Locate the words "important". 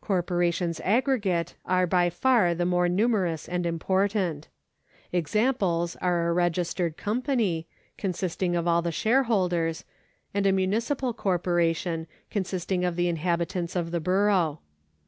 3.64-4.48